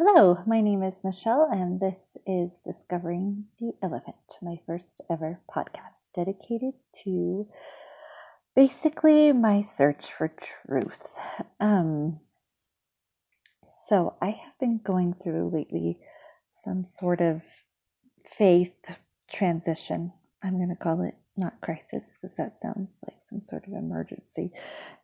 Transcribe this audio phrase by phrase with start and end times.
[0.00, 5.96] Hello, my name is Michelle, and this is Discovering the Elephant, my first ever podcast
[6.14, 7.48] dedicated to
[8.54, 11.04] basically my search for truth.
[11.58, 12.20] Um,
[13.88, 15.98] so, I have been going through lately
[16.64, 17.42] some sort of
[18.38, 18.76] faith
[19.28, 20.12] transition.
[20.42, 24.52] I'm going to call it not crisis because that sounds like some sort of emergency.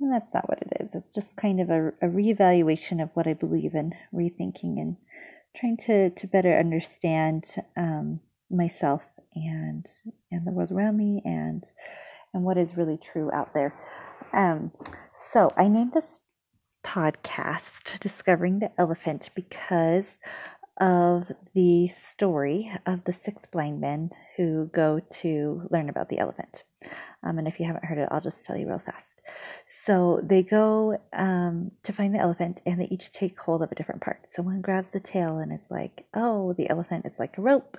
[0.00, 0.94] And that's not what it is.
[0.94, 4.96] It's just kind of a, a reevaluation of what I believe in, rethinking and
[5.56, 7.44] trying to, to better understand
[7.76, 9.02] um, myself
[9.34, 9.86] and
[10.30, 11.64] and the world around me and
[12.34, 13.74] and what is really true out there.
[14.32, 14.72] Um,
[15.32, 16.18] so I named this
[16.84, 20.06] podcast "Discovering the Elephant" because
[20.80, 21.24] of
[21.54, 26.62] the story of the six blind men who go to learn about the elephant.
[27.22, 29.04] Um, and if you haven't heard it, I'll just tell you real fast.
[29.84, 33.74] So they go um, to find the elephant and they each take hold of a
[33.74, 34.20] different part.
[34.34, 37.76] So one grabs the tail and it's like, oh, the elephant is like a rope.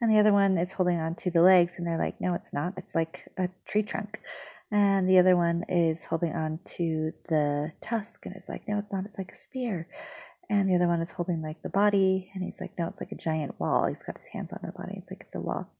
[0.00, 2.52] And the other one is holding on to the legs and they're like, no, it's
[2.52, 2.74] not.
[2.76, 4.18] It's like a tree trunk.
[4.72, 8.92] And the other one is holding on to the tusk and it's like, no, it's
[8.92, 9.04] not.
[9.04, 9.88] It's like a spear
[10.50, 12.30] and the other one is holding like the body.
[12.34, 13.86] And he's like no it's like a giant wall.
[13.86, 14.96] He's got his hands on the body.
[14.98, 15.70] It's like it's a wall.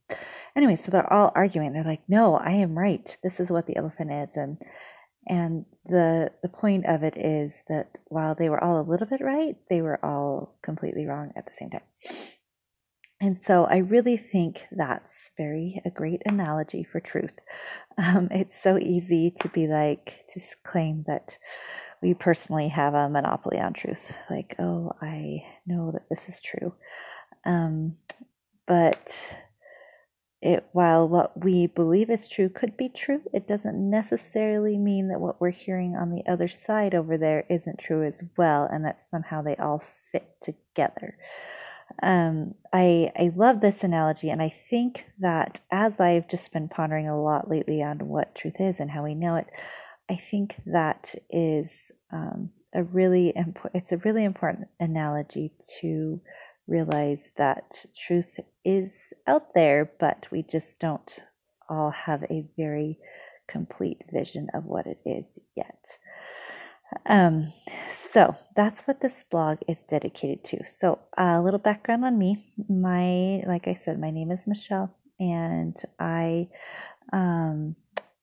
[0.57, 1.73] Anyway so they're all arguing.
[1.73, 3.17] They're like no i am right.
[3.23, 4.31] This is what the elephant is.
[4.37, 4.59] And
[5.27, 9.21] and the the point of it is that while they were all a little bit
[9.21, 11.83] right they were all completely wrong at the same time.
[13.21, 17.33] And so i really think that's very a great analogy for truth.
[17.99, 21.37] Um, it's so easy to be like to claim that
[22.03, 24.13] we personally have a monopoly on truth.
[24.29, 26.75] Like, oh, I know that this is true.
[27.45, 27.95] Um,
[28.67, 29.15] but
[30.43, 35.21] it, while what we believe is true could be true, it doesn't necessarily mean that
[35.21, 39.01] what we're hearing on the other side over there isn't true as well, and that
[39.11, 41.17] somehow they all fit together.
[42.03, 47.09] Um, I I love this analogy, and I think that as I've just been pondering
[47.09, 49.47] a lot lately on what truth is and how we know it,
[50.09, 51.69] I think that is
[52.13, 53.83] um, a really important.
[53.83, 56.21] It's a really important analogy to
[56.67, 58.91] realize that truth is
[59.27, 61.19] out there, but we just don't
[61.69, 62.99] all have a very
[63.49, 65.27] complete vision of what it is
[65.57, 65.99] yet.
[67.07, 67.53] Um,
[68.13, 70.59] so that's what this blog is dedicated to.
[70.81, 72.45] So a little background on me.
[72.69, 76.49] My, like I said, my name is Michelle, and I,
[77.13, 77.77] um,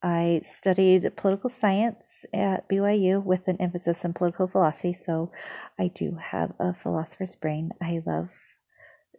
[0.04, 5.32] I studied political science at BYU with an emphasis in political philosophy, so
[5.80, 7.72] I do have a philosopher's brain.
[7.82, 8.30] I love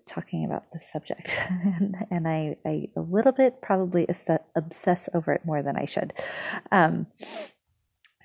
[0.08, 4.06] talking about this subject, and, and I, I a little bit probably
[4.56, 6.12] obsess over it more than I should.
[6.72, 7.06] Um,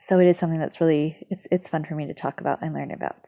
[0.07, 2.73] so it is something that's really it's it's fun for me to talk about and
[2.73, 3.25] learn about.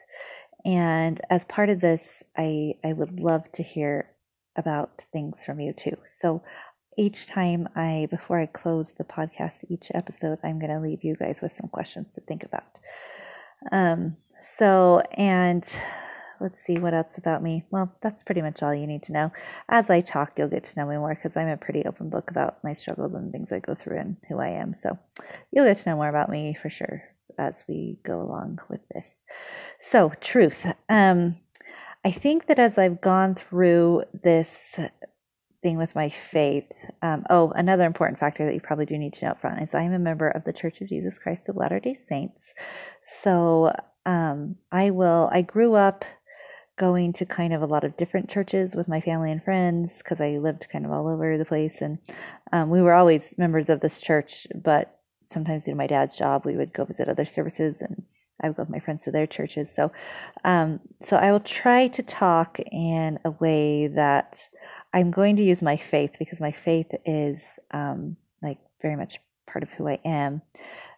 [0.65, 2.01] And as part of this,
[2.37, 4.09] I I would love to hear
[4.57, 5.97] about things from you too.
[6.19, 6.41] So
[6.97, 11.15] each time I, before I close the podcast, each episode, I'm going to leave you
[11.15, 12.63] guys with some questions to think about.
[13.71, 14.17] Um,
[14.57, 15.63] so, and
[16.39, 17.63] let's see what else about me.
[17.71, 19.31] Well, that's pretty much all you need to know.
[19.69, 22.29] As I talk, you'll get to know me more because I'm a pretty open book
[22.29, 24.75] about my struggles and things I go through and who I am.
[24.81, 24.97] So,
[25.51, 27.03] you'll get to know more about me for sure
[27.37, 29.07] as we go along with this.
[29.89, 30.65] So, truth.
[30.87, 31.37] Um,
[32.05, 34.49] I think that as I've gone through this
[35.65, 36.71] thing with my faith.
[37.01, 39.73] Um, oh, another important factor that you probably do need to know up front is
[39.73, 42.39] I am a member of the Church of Jesus Christ of Latter day Saints.
[43.23, 43.73] So
[44.05, 46.05] um, I will, I grew up
[46.77, 50.21] going to kind of a lot of different churches with my family and friends because
[50.21, 51.77] I lived kind of all over the place.
[51.81, 51.97] And
[52.53, 54.99] um, we were always members of this church, but
[55.31, 58.03] sometimes due to my dad's job, we would go visit other services and
[58.41, 59.69] I with my friends to their churches.
[59.75, 59.91] So,
[60.43, 64.39] um, so I will try to talk in a way that
[64.93, 67.39] I'm going to use my faith because my faith is
[67.71, 70.41] um, like very much part of who I am.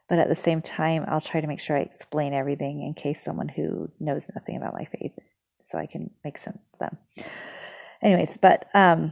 [0.09, 3.20] But at the same time, I'll try to make sure I explain everything in case
[3.24, 5.12] someone who knows nothing about my faith,
[5.63, 6.98] so I can make sense to them.
[8.01, 9.12] Anyways, but um,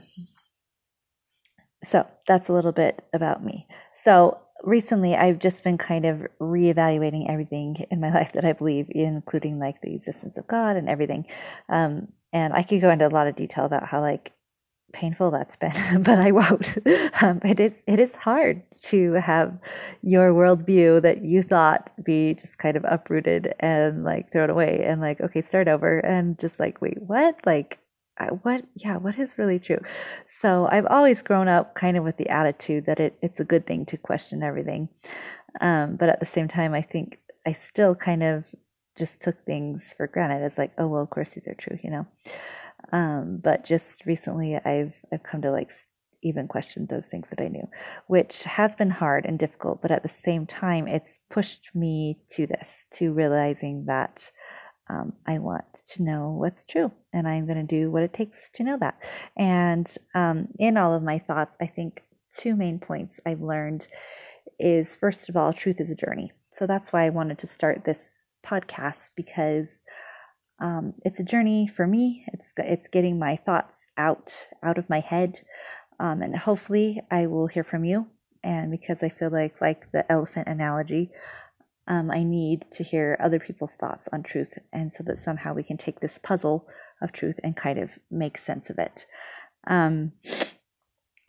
[1.84, 3.68] so that's a little bit about me.
[4.04, 8.88] So recently, I've just been kind of reevaluating everything in my life that I believe,
[8.90, 11.26] including like the existence of God and everything.
[11.70, 14.34] Um, and I could go into a lot of detail about how like
[14.94, 16.78] painful that's been, but I won't.
[17.22, 19.58] Um, it is it is hard to have
[20.02, 25.00] your worldview that you thought be just kind of uprooted and like thrown away and
[25.00, 27.80] like okay start over and just like wait what like
[28.42, 29.80] what yeah what is really true.
[30.42, 33.66] So I've always grown up kind of with the attitude that it it's a good
[33.66, 34.90] thing to question everything,
[35.62, 38.46] um, but at the same time I think I still kind of
[38.98, 40.46] just took things for granted.
[40.46, 42.08] It's like, oh well, of course these are true, you know.
[42.92, 45.72] Um, but just recently, I've I've come to like
[46.22, 47.68] even question those things that I knew,
[48.08, 49.82] which has been hard and difficult.
[49.82, 54.32] But at the same time, it's pushed me to this, to realizing that
[54.90, 58.38] um, I want to know what's true, and I'm going to do what it takes
[58.54, 59.00] to know that.
[59.38, 62.04] And um, in all of my thoughts, I think
[62.38, 63.88] two main points I've learned
[64.60, 66.32] is first of all, truth is a journey.
[66.52, 67.98] So that's why I wanted to start this
[68.46, 69.68] podcast because
[70.62, 72.24] um, it's a journey for me.
[72.28, 74.34] It's it's getting my thoughts out
[74.64, 75.36] out of my head,
[76.00, 78.08] um, and hopefully I will hear from you.
[78.44, 81.12] And because I feel like like the elephant analogy,
[81.88, 85.64] um, I need to hear other people's thoughts on truth, and so that somehow we
[85.64, 86.68] can take this puzzle
[87.02, 89.06] of truth and kind of make sense of it.
[89.68, 90.14] Um,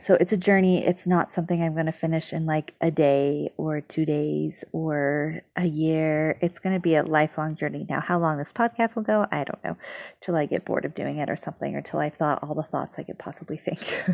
[0.04, 0.84] so it's a journey.
[0.84, 5.40] It's not something I'm going to finish in like a day or two days or
[5.56, 6.38] a year.
[6.42, 7.86] It's going to be a lifelong journey.
[7.88, 9.76] Now, how long this podcast will go, I don't know,
[10.20, 12.62] till I get bored of doing it or something, or till I've thought all the
[12.62, 14.04] thoughts I could possibly think.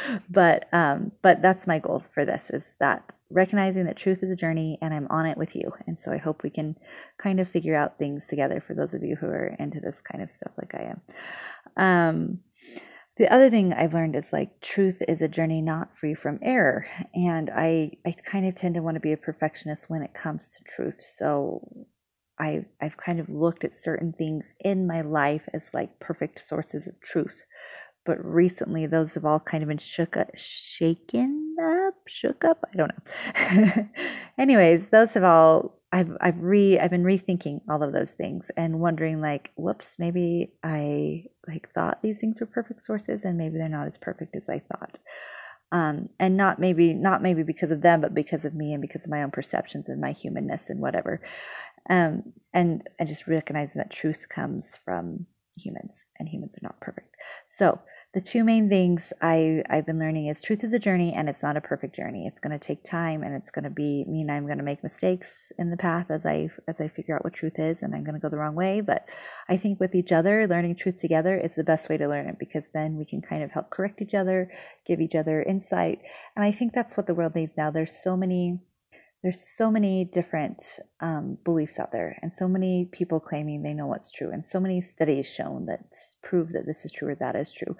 [0.30, 4.36] but um, but that's my goal for this is that recognizing that truth is a
[4.36, 5.72] journey and I'm on it with you.
[5.86, 6.76] And so I hope we can
[7.18, 10.22] kind of figure out things together for those of you who are into this kind
[10.22, 11.00] of stuff like I am.
[11.76, 12.38] Um,
[13.18, 16.86] the other thing I've learned is like truth is a journey not free from error.
[17.14, 20.42] And I, I kind of tend to want to be a perfectionist when it comes
[20.42, 21.00] to truth.
[21.18, 21.86] So
[22.38, 26.86] I've I've kind of looked at certain things in my life as like perfect sources
[26.86, 27.40] of truth.
[28.06, 32.64] But recently, those have all kind of been shook up, shaken up, shook up.
[32.72, 33.88] I don't know.
[34.38, 38.80] Anyways, those have all I've I've re I've been rethinking all of those things and
[38.80, 43.68] wondering like, whoops, maybe I like thought these things were perfect sources and maybe they're
[43.68, 44.98] not as perfect as I thought.
[45.72, 49.04] Um, and not maybe not maybe because of them, but because of me and because
[49.04, 51.20] of my own perceptions and my humanness and whatever.
[51.88, 55.26] Um, and I just recognizing that truth comes from
[55.56, 57.14] humans and humans are not perfect.
[57.58, 57.80] So
[58.16, 61.42] the two main things I, I've been learning is truth is a journey and it's
[61.42, 62.26] not a perfect journey.
[62.26, 64.82] It's going to take time and it's going to be mean I'm going to make
[64.82, 65.26] mistakes
[65.58, 68.14] in the path as I as I figure out what truth is and I'm going
[68.14, 68.80] to go the wrong way.
[68.80, 69.10] But
[69.50, 72.38] I think with each other, learning truth together is the best way to learn it
[72.38, 74.50] because then we can kind of help correct each other,
[74.86, 75.98] give each other insight.
[76.36, 77.70] And I think that's what the world needs now.
[77.70, 78.60] There's so many
[79.22, 80.62] there's so many different
[81.00, 84.60] um, beliefs out there and so many people claiming they know what's true and so
[84.60, 85.80] many studies shown that
[86.22, 87.76] prove that this is true or that is true.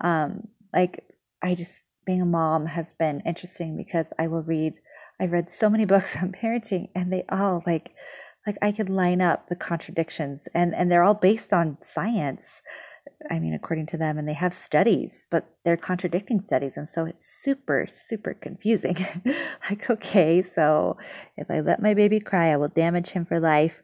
[0.00, 1.04] Um, like
[1.42, 1.72] i just
[2.06, 4.74] being a mom has been interesting because i will read
[5.20, 7.90] i've read so many books on parenting and they all like
[8.46, 12.42] like i could line up the contradictions and and they're all based on science
[13.30, 16.72] I mean, according to them, and they have studies, but they're contradicting studies.
[16.76, 19.06] And so it's super, super confusing.
[19.70, 20.96] like, okay, so
[21.36, 23.74] if I let my baby cry, I will damage him for life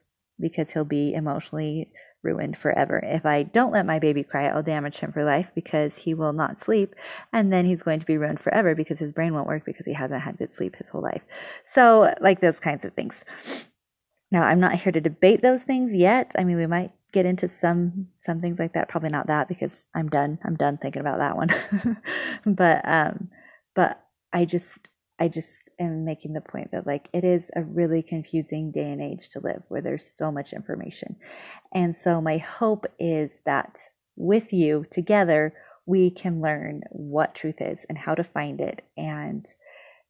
[0.40, 1.90] because he'll be emotionally
[2.22, 3.00] ruined forever.
[3.04, 6.32] If I don't let my baby cry, I'll damage him for life because he will
[6.32, 6.94] not sleep.
[7.32, 9.94] And then he's going to be ruined forever because his brain won't work because he
[9.94, 11.22] hasn't had good sleep his whole life.
[11.74, 13.14] So, like those kinds of things.
[14.30, 16.32] Now, I'm not here to debate those things yet.
[16.36, 18.88] I mean, we might get into some some things like that.
[18.88, 20.38] Probably not that because I'm done.
[20.44, 21.48] I'm done thinking about that one.
[22.46, 23.28] but um,
[23.74, 24.02] but
[24.32, 24.88] I just
[25.18, 25.48] I just
[25.80, 29.40] am making the point that like it is a really confusing day and age to
[29.40, 31.16] live where there's so much information.
[31.72, 33.78] And so my hope is that
[34.16, 35.54] with you together
[35.86, 39.46] we can learn what truth is and how to find it and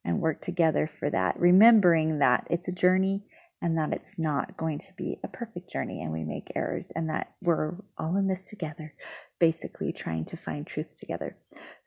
[0.03, 3.23] and work together for that remembering that it's a journey
[3.61, 7.09] and that it's not going to be a perfect journey and we make errors and
[7.09, 8.93] that we're all in this together,
[9.39, 11.35] basically trying to find truth together.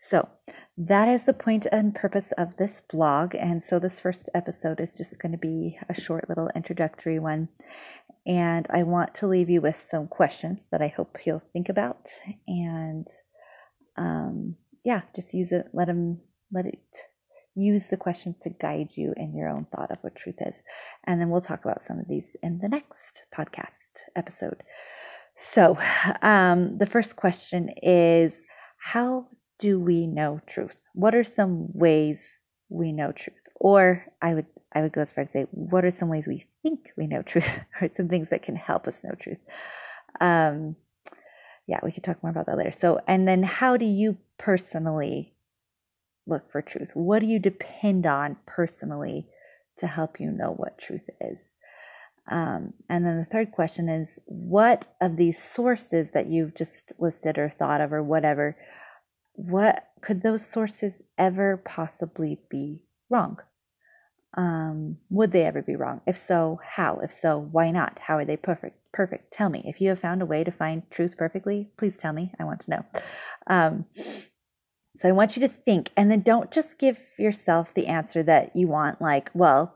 [0.09, 0.29] So,
[0.77, 3.35] that is the point and purpose of this blog.
[3.35, 7.49] And so, this first episode is just going to be a short little introductory one.
[8.27, 12.09] And I want to leave you with some questions that I hope you'll think about.
[12.47, 13.07] And
[13.97, 16.21] um, yeah, just use it, let them,
[16.53, 16.79] let it
[17.55, 20.55] use the questions to guide you in your own thought of what truth is.
[21.05, 23.69] And then we'll talk about some of these in the next podcast
[24.17, 24.63] episode.
[25.53, 25.79] So,
[26.23, 28.33] um, the first question is
[28.79, 29.27] How
[29.59, 30.77] do we know truth?
[30.95, 32.19] What are some ways
[32.69, 33.49] we know truth?
[33.57, 36.47] Or I would I would go as far as say, what are some ways we
[36.63, 39.39] think we know truth, or some things that can help us know truth?
[40.21, 40.77] Um,
[41.67, 42.75] yeah, we could talk more about that later.
[42.79, 45.32] So, and then how do you personally
[46.27, 46.91] look for truth?
[46.95, 49.27] What do you depend on personally
[49.79, 51.39] to help you know what truth is?
[52.31, 57.37] Um, and then the third question is what of these sources that you've just listed
[57.37, 58.57] or thought of or whatever,
[59.35, 63.39] what could those sources ever possibly be wrong?
[64.37, 66.01] Um, would they ever be wrong?
[66.07, 67.01] If so, how?
[67.03, 67.99] If so, why not?
[67.99, 68.79] How are they perfect?
[68.93, 69.33] Perfect.
[69.33, 69.63] Tell me.
[69.67, 72.33] If you have found a way to find truth perfectly, please tell me.
[72.39, 72.85] I want to know.
[73.47, 73.85] Um,
[74.99, 78.55] so I want you to think, and then don't just give yourself the answer that
[78.55, 79.75] you want, like, well,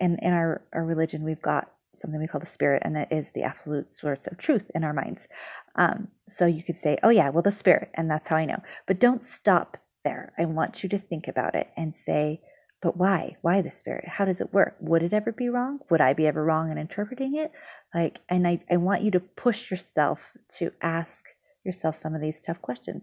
[0.00, 1.70] in, in our, our religion, we've got
[2.00, 4.92] something we call the spirit, and that is the absolute source of truth in our
[4.92, 5.22] minds.
[5.76, 8.62] Um, so you could say, oh, yeah, well, the spirit, and that's how I know.
[8.86, 10.32] But don't stop there.
[10.38, 12.40] I want you to think about it and say,
[12.82, 13.36] but why?
[13.42, 14.06] Why the spirit?
[14.06, 14.76] How does it work?
[14.80, 15.80] Would it ever be wrong?
[15.90, 17.50] Would I be ever wrong in interpreting it?
[17.94, 20.20] Like, and I, I want you to push yourself
[20.58, 21.10] to ask
[21.66, 23.02] yourself some of these tough questions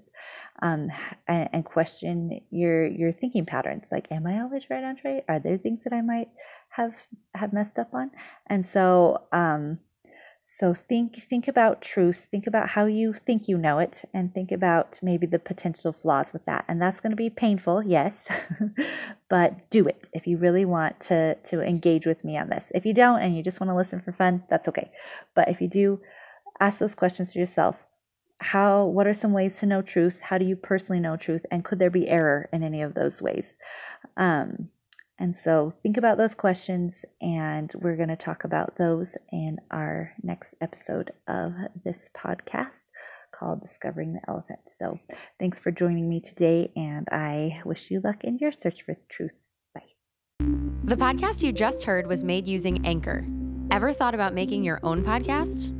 [0.62, 0.90] um,
[1.28, 5.40] and, and, question your your thinking patterns like am i always right on track are
[5.40, 6.30] there things that i might
[6.70, 6.94] have
[7.36, 8.10] have messed up on
[8.48, 9.78] and so um,
[10.60, 14.52] so think think about truth, think about how you think you know it and think
[14.52, 16.66] about maybe the potential flaws with that.
[16.68, 18.16] And that's going to be painful, yes.
[19.30, 22.64] but do it if you really want to to engage with me on this.
[22.76, 24.92] If you don't and you just want to listen for fun, that's okay.
[25.34, 26.00] But if you do
[26.60, 27.76] ask those questions to yourself,
[28.44, 30.20] how what are some ways to know truth?
[30.22, 33.22] How do you personally know truth and could there be error in any of those
[33.22, 33.46] ways?
[34.18, 34.70] Um
[35.20, 40.12] and so think about those questions, and we're going to talk about those in our
[40.24, 41.54] next episode of
[41.86, 42.72] this podcast
[43.38, 44.60] called Discovering the Elephant.
[44.80, 45.00] So
[45.40, 49.32] thanks for joining me today, and I wish you luck in your search for truth.
[49.76, 49.82] Bye.
[50.84, 53.26] The podcast you just heard was made using Anchor.
[53.72, 55.80] Ever thought about making your own podcast?